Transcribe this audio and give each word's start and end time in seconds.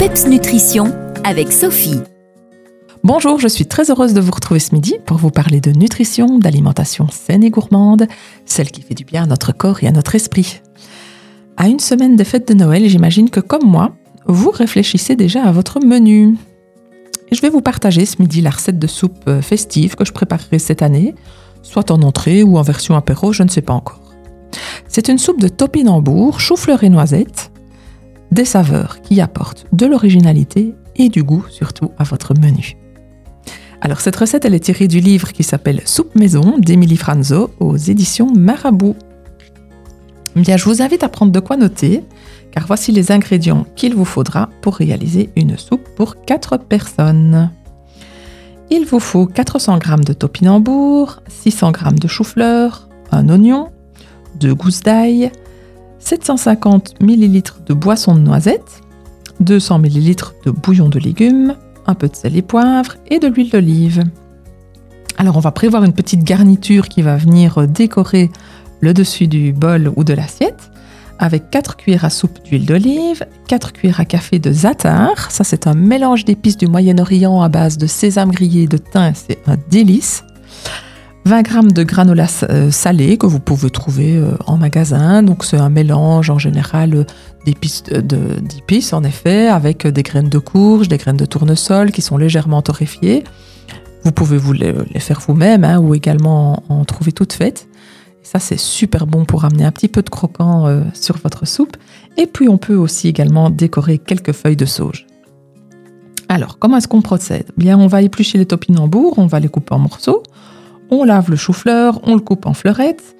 PEPS 0.00 0.28
Nutrition 0.28 0.94
avec 1.24 1.52
Sophie. 1.52 2.00
Bonjour, 3.04 3.38
je 3.38 3.48
suis 3.48 3.66
très 3.66 3.90
heureuse 3.90 4.14
de 4.14 4.20
vous 4.22 4.30
retrouver 4.30 4.58
ce 4.58 4.74
midi 4.74 4.94
pour 5.04 5.18
vous 5.18 5.30
parler 5.30 5.60
de 5.60 5.72
nutrition, 5.72 6.38
d'alimentation 6.38 7.06
saine 7.10 7.44
et 7.44 7.50
gourmande, 7.50 8.06
celle 8.46 8.70
qui 8.70 8.80
fait 8.80 8.94
du 8.94 9.04
bien 9.04 9.24
à 9.24 9.26
notre 9.26 9.52
corps 9.52 9.84
et 9.84 9.86
à 9.86 9.92
notre 9.92 10.14
esprit. 10.14 10.62
À 11.58 11.68
une 11.68 11.80
semaine 11.80 12.16
des 12.16 12.24
fêtes 12.24 12.48
de 12.48 12.54
Noël, 12.54 12.88
j'imagine 12.88 13.28
que 13.28 13.40
comme 13.40 13.66
moi, 13.66 13.92
vous 14.24 14.48
réfléchissez 14.48 15.16
déjà 15.16 15.42
à 15.42 15.52
votre 15.52 15.84
menu. 15.84 16.38
Je 17.30 17.42
vais 17.42 17.50
vous 17.50 17.60
partager 17.60 18.06
ce 18.06 18.22
midi 18.22 18.40
la 18.40 18.52
recette 18.52 18.78
de 18.78 18.86
soupe 18.86 19.28
euh, 19.28 19.42
festive 19.42 19.96
que 19.96 20.06
je 20.06 20.12
préparerai 20.12 20.58
cette 20.58 20.80
année, 20.80 21.14
soit 21.60 21.90
en 21.90 22.00
entrée 22.00 22.42
ou 22.42 22.56
en 22.56 22.62
version 22.62 22.96
apéro, 22.96 23.34
je 23.34 23.42
ne 23.42 23.50
sais 23.50 23.60
pas 23.60 23.74
encore. 23.74 24.00
C'est 24.88 25.08
une 25.08 25.18
soupe 25.18 25.42
de 25.42 25.48
topinambour, 25.48 26.40
chou-fleur 26.40 26.84
et 26.84 26.88
noisettes, 26.88 27.50
des 28.32 28.44
saveurs 28.44 29.00
qui 29.02 29.20
apportent 29.20 29.66
de 29.72 29.86
l'originalité 29.86 30.74
et 30.96 31.08
du 31.08 31.22
goût 31.22 31.44
surtout 31.48 31.90
à 31.98 32.04
votre 32.04 32.34
menu. 32.34 32.76
Alors 33.80 34.00
cette 34.00 34.16
recette, 34.16 34.44
elle 34.44 34.54
est 34.54 34.60
tirée 34.60 34.88
du 34.88 35.00
livre 35.00 35.32
qui 35.32 35.42
s'appelle 35.42 35.80
Soupe 35.86 36.14
maison 36.14 36.58
d'Emilie 36.58 36.96
Franzo 36.98 37.50
aux 37.60 37.76
éditions 37.76 38.30
Marabout. 38.36 38.96
Bien, 40.36 40.56
je 40.56 40.64
vous 40.64 40.82
invite 40.82 41.02
à 41.02 41.08
prendre 41.08 41.32
de 41.32 41.40
quoi 41.40 41.56
noter, 41.56 42.04
car 42.52 42.66
voici 42.66 42.92
les 42.92 43.10
ingrédients 43.10 43.66
qu'il 43.76 43.94
vous 43.94 44.04
faudra 44.04 44.48
pour 44.60 44.76
réaliser 44.76 45.30
une 45.34 45.56
soupe 45.56 45.88
pour 45.96 46.22
4 46.24 46.58
personnes. 46.58 47.50
Il 48.70 48.84
vous 48.84 49.00
faut 49.00 49.26
400 49.26 49.80
g 49.80 49.90
de 50.06 50.12
topinambour, 50.12 51.22
600 51.28 51.72
g 51.72 51.94
de 51.98 52.06
chou-fleur, 52.06 52.88
un 53.10 53.28
oignon, 53.28 53.70
2 54.38 54.54
gousses 54.54 54.82
d'ail, 54.82 55.32
750 56.10 57.00
ml 57.00 57.42
de 57.66 57.72
boisson 57.72 58.16
de 58.16 58.20
noisettes, 58.20 58.80
200 59.38 59.84
ml 59.84 60.16
de 60.44 60.50
bouillon 60.50 60.88
de 60.88 60.98
légumes, 60.98 61.54
un 61.86 61.94
peu 61.94 62.08
de 62.08 62.16
sel 62.16 62.36
et 62.36 62.42
poivre 62.42 62.96
et 63.08 63.20
de 63.20 63.28
l'huile 63.28 63.50
d'olive. 63.50 64.02
Alors 65.18 65.36
on 65.36 65.40
va 65.40 65.52
prévoir 65.52 65.84
une 65.84 65.92
petite 65.92 66.24
garniture 66.24 66.88
qui 66.88 67.02
va 67.02 67.16
venir 67.16 67.64
décorer 67.68 68.28
le 68.80 68.92
dessus 68.92 69.28
du 69.28 69.52
bol 69.52 69.92
ou 69.94 70.02
de 70.02 70.12
l'assiette 70.12 70.72
avec 71.20 71.48
4 71.50 71.76
cuillères 71.76 72.04
à 72.04 72.10
soupe 72.10 72.42
d'huile 72.42 72.66
d'olive, 72.66 73.24
4 73.46 73.72
cuillères 73.72 74.00
à 74.00 74.04
café 74.04 74.40
de 74.40 74.50
za'atar, 74.50 75.30
ça 75.30 75.44
c'est 75.44 75.68
un 75.68 75.74
mélange 75.74 76.24
d'épices 76.24 76.56
du 76.56 76.66
Moyen-Orient 76.66 77.40
à 77.40 77.48
base 77.48 77.78
de 77.78 77.86
sésame 77.86 78.32
grillé 78.32 78.64
et 78.64 78.66
de 78.66 78.78
thym, 78.78 79.12
c'est 79.14 79.38
un 79.46 79.58
délice. 79.70 80.24
20 81.26 81.46
g 81.46 81.72
de 81.74 81.82
granola 81.82 82.26
euh, 82.44 82.70
salé 82.70 83.18
que 83.18 83.26
vous 83.26 83.40
pouvez 83.40 83.70
trouver 83.70 84.16
euh, 84.16 84.32
en 84.46 84.56
magasin. 84.56 85.22
Donc 85.22 85.44
c'est 85.44 85.58
un 85.58 85.68
mélange 85.68 86.30
en 86.30 86.38
général 86.38 86.94
euh, 86.94 87.04
d'épices, 87.44 88.92
en 88.92 89.04
effet, 89.04 89.48
avec 89.48 89.86
des 89.86 90.02
graines 90.02 90.30
de 90.30 90.38
courge, 90.38 90.88
des 90.88 90.96
graines 90.96 91.18
de 91.18 91.26
tournesol 91.26 91.92
qui 91.92 92.00
sont 92.00 92.16
légèrement 92.16 92.62
torréfiées. 92.62 93.24
Vous 94.02 94.12
pouvez 94.12 94.38
vous 94.38 94.54
les, 94.54 94.72
faire 94.98 95.20
vous-même 95.20 95.62
hein, 95.62 95.78
ou 95.78 95.94
également 95.94 96.62
en, 96.70 96.84
trouver 96.86 97.12
toutes 97.12 97.34
faites. 97.34 97.68
ça 98.22 98.38
c'est 98.38 98.58
super 98.58 99.06
bon 99.06 99.26
pour 99.26 99.44
amener 99.44 99.64
un 99.64 99.72
petit 99.72 99.88
peu 99.88 100.00
de 100.00 100.08
croquant 100.08 100.82
sur 100.94 101.18
votre 101.18 101.46
soupe. 101.46 101.76
Et 102.16 102.26
puis 102.26 102.48
on 102.48 102.56
peut 102.56 102.76
aussi 102.76 103.08
également 103.08 103.50
décorer 103.50 103.98
quelques 103.98 104.32
feuilles 104.32 104.56
de 104.56 104.64
sauge. 104.64 105.06
Alors 106.30 106.58
comment 106.58 106.78
est-ce 106.78 106.88
qu'on 106.88 107.02
procède? 107.02 107.50
Bien, 107.58 107.78
on 107.78 107.88
va 107.88 108.00
éplucher 108.00 108.38
les 108.38 108.46
topinambours, 108.46 109.18
on 109.18 109.26
va 109.26 109.38
les 109.38 109.48
couper 109.48 109.74
en 109.74 109.80
morceaux 109.80 110.22
on 110.90 111.04
lave 111.04 111.30
le 111.30 111.36
chou-fleur, 111.36 112.00
on 112.04 112.14
le 112.14 112.20
coupe 112.20 112.46
en 112.46 112.54
fleurettes, 112.54 113.16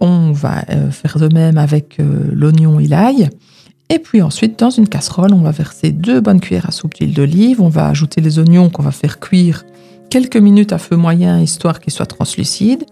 on 0.00 0.32
va 0.32 0.64
euh, 0.70 0.90
faire 0.90 1.18
de 1.18 1.32
même 1.32 1.58
avec 1.58 1.98
euh, 2.00 2.30
l'oignon 2.32 2.78
et 2.80 2.86
l'ail. 2.86 3.30
Et 3.88 3.98
puis 3.98 4.20
ensuite, 4.20 4.58
dans 4.58 4.70
une 4.70 4.88
casserole, 4.88 5.32
on 5.32 5.42
va 5.42 5.52
verser 5.52 5.92
deux 5.92 6.20
bonnes 6.20 6.40
cuillères 6.40 6.68
à 6.68 6.72
soupe 6.72 6.94
d'huile 6.94 7.14
d'olive. 7.14 7.60
On 7.60 7.68
va 7.68 7.86
ajouter 7.86 8.20
les 8.20 8.38
oignons 8.38 8.68
qu'on 8.68 8.82
va 8.82 8.90
faire 8.90 9.20
cuire 9.20 9.64
quelques 10.10 10.36
minutes 10.36 10.72
à 10.72 10.78
feu 10.78 10.96
moyen, 10.96 11.40
histoire 11.40 11.78
qu'ils 11.80 11.92
soient 11.92 12.06
translucides. 12.06 12.84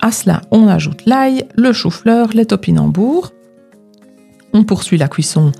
À 0.00 0.12
cela, 0.12 0.42
on 0.50 0.68
ajoute 0.68 1.06
l'ail, 1.06 1.46
le 1.56 1.72
chou-fleur, 1.72 2.28
les 2.34 2.44
topinambours. 2.44 3.32
On 4.52 4.64
poursuit 4.64 4.98
la 4.98 5.08
cuisson 5.08 5.52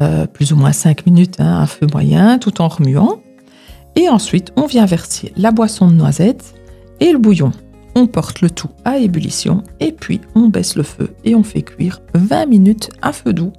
euh, 0.00 0.26
plus 0.26 0.52
ou 0.52 0.56
moins 0.56 0.72
5 0.72 1.04
minutes 1.04 1.36
hein, 1.38 1.62
à 1.62 1.66
feu 1.66 1.86
moyen, 1.92 2.38
tout 2.38 2.62
en 2.62 2.68
remuant. 2.68 3.20
Et 3.96 4.08
ensuite, 4.08 4.52
on 4.56 4.66
vient 4.66 4.86
verser 4.86 5.32
la 5.36 5.50
boisson 5.50 5.88
de 5.88 5.94
noisettes 5.94 6.54
et 7.00 7.12
le 7.12 7.18
bouillon. 7.18 7.52
On 7.94 8.06
porte 8.06 8.40
le 8.40 8.50
tout 8.50 8.70
à 8.84 8.98
ébullition 8.98 9.64
et 9.80 9.92
puis 9.92 10.20
on 10.34 10.48
baisse 10.48 10.76
le 10.76 10.84
feu 10.84 11.10
et 11.24 11.34
on 11.34 11.42
fait 11.42 11.62
cuire 11.62 12.00
20 12.14 12.46
minutes 12.46 12.90
à 13.02 13.12
feu 13.12 13.32
doux. 13.32 13.52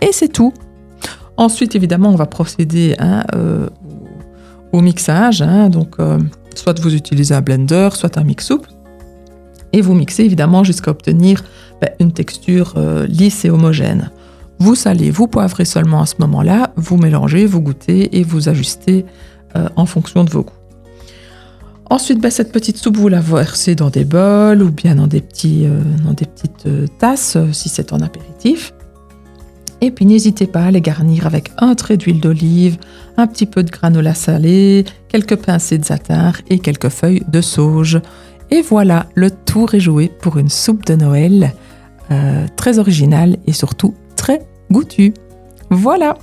Et 0.00 0.12
c'est 0.12 0.28
tout. 0.28 0.52
Ensuite, 1.36 1.74
évidemment, 1.74 2.10
on 2.10 2.16
va 2.16 2.26
procéder 2.26 2.94
hein, 2.98 3.24
euh, 3.34 3.68
au 4.72 4.80
mixage. 4.80 5.42
Hein. 5.42 5.70
donc, 5.70 5.96
euh, 5.98 6.18
soit 6.54 6.78
vous 6.80 6.94
utilisez 6.94 7.34
un 7.34 7.40
blender, 7.40 7.88
soit 7.92 8.16
un 8.18 8.24
mix 8.24 8.46
soupe. 8.46 8.66
Et 9.72 9.80
vous 9.80 9.94
mixez 9.94 10.24
évidemment 10.24 10.64
jusqu'à 10.64 10.90
obtenir 10.90 11.42
ben, 11.80 11.90
une 11.98 12.12
texture 12.12 12.74
euh, 12.76 13.06
lisse 13.06 13.44
et 13.44 13.50
homogène. 13.50 14.10
Vous 14.58 14.74
salez, 14.74 15.10
vous 15.10 15.26
poivrez 15.26 15.64
seulement 15.64 16.02
à 16.02 16.06
ce 16.06 16.14
moment-là, 16.20 16.72
vous 16.76 16.96
mélangez, 16.96 17.46
vous 17.46 17.60
goûtez 17.60 18.18
et 18.18 18.22
vous 18.22 18.48
ajustez 18.48 19.04
en 19.76 19.84
fonction 19.84 20.24
de 20.24 20.30
vos 20.30 20.44
goûts. 20.44 20.61
Ensuite, 21.92 22.22
bah, 22.22 22.30
cette 22.30 22.52
petite 22.52 22.78
soupe, 22.78 22.96
vous 22.96 23.08
la 23.08 23.20
versez 23.20 23.74
dans 23.74 23.90
des 23.90 24.06
bols 24.06 24.62
ou 24.62 24.70
bien 24.70 24.94
dans 24.94 25.06
des, 25.06 25.20
petits, 25.20 25.66
euh, 25.66 25.82
des 26.14 26.24
petites 26.24 26.64
euh, 26.64 26.86
tasses 26.98 27.36
euh, 27.36 27.52
si 27.52 27.68
c'est 27.68 27.92
en 27.92 28.00
apéritif. 28.00 28.72
Et 29.82 29.90
puis 29.90 30.06
n'hésitez 30.06 30.46
pas 30.46 30.62
à 30.62 30.70
les 30.70 30.80
garnir 30.80 31.26
avec 31.26 31.50
un 31.58 31.74
trait 31.74 31.98
d'huile 31.98 32.18
d'olive, 32.18 32.78
un 33.18 33.26
petit 33.26 33.44
peu 33.44 33.62
de 33.62 33.70
granola 33.70 34.14
salé, 34.14 34.86
quelques 35.08 35.36
pincées 35.36 35.76
de 35.76 35.84
za'atar 35.84 36.40
et 36.48 36.60
quelques 36.60 36.88
feuilles 36.88 37.24
de 37.28 37.42
sauge. 37.42 38.00
Et 38.50 38.62
voilà, 38.62 39.04
le 39.14 39.30
tour 39.30 39.74
est 39.74 39.80
joué 39.80 40.10
pour 40.22 40.38
une 40.38 40.48
soupe 40.48 40.86
de 40.86 40.94
Noël 40.94 41.52
très 42.56 42.78
originale 42.78 43.38
et 43.46 43.52
surtout 43.52 43.94
très 44.16 44.40
goûtue. 44.70 45.12
Voilà. 45.70 46.16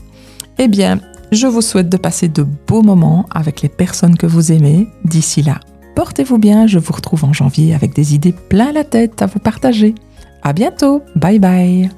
Eh 0.57 0.67
bien, 0.67 0.99
je 1.31 1.47
vous 1.47 1.61
souhaite 1.61 1.89
de 1.89 1.97
passer 1.97 2.27
de 2.27 2.43
beaux 2.43 2.81
moments 2.81 3.25
avec 3.31 3.61
les 3.61 3.69
personnes 3.69 4.17
que 4.17 4.27
vous 4.27 4.51
aimez. 4.51 4.87
D'ici 5.05 5.41
là, 5.41 5.59
portez-vous 5.95 6.37
bien. 6.37 6.67
Je 6.67 6.79
vous 6.79 6.93
retrouve 6.93 7.25
en 7.25 7.33
janvier 7.33 7.73
avec 7.73 7.93
des 7.93 8.15
idées 8.15 8.33
plein 8.33 8.71
la 8.71 8.83
tête 8.83 9.21
à 9.21 9.27
vous 9.27 9.39
partager. 9.39 9.95
À 10.41 10.53
bientôt. 10.53 11.01
Bye 11.15 11.39
bye. 11.39 11.89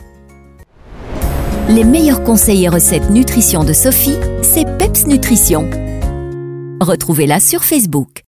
Les 1.69 1.83
meilleurs 1.83 2.23
conseils 2.23 2.65
et 2.65 2.69
recettes 2.69 3.09
nutrition 3.09 3.63
de 3.63 3.71
Sophie, 3.71 4.17
c'est 4.41 4.65
Peps 4.77 5.07
Nutrition. 5.07 5.69
Retrouvez-la 6.81 7.39
sur 7.39 7.63
Facebook. 7.63 8.23